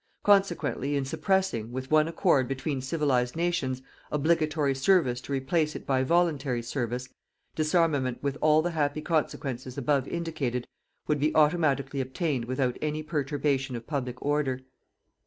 Consequently 0.23 0.95
in 0.95 1.05
suppressing, 1.05 1.71
with 1.71 1.91
one 1.91 2.07
accord 2.07 2.47
between 2.47 2.81
civilized 2.81 3.35
nations, 3.35 3.83
obligatory 4.11 4.73
service 4.73 5.21
to 5.21 5.31
replace 5.31 5.75
it 5.75 5.85
by 5.85 6.01
voluntary 6.03 6.63
service, 6.63 7.07
disarmament 7.53 8.17
with 8.23 8.35
all 8.41 8.63
the 8.63 8.71
happy 8.71 9.01
consequences 9.01 9.77
above 9.77 10.07
indicated 10.07 10.67
would 11.05 11.19
be 11.19 11.35
automatically 11.35 12.01
obtained 12.01 12.45
without 12.45 12.77
any 12.81 13.03
perturbation 13.03 13.75
of 13.75 13.85
public 13.85 14.19
order." 14.25 14.61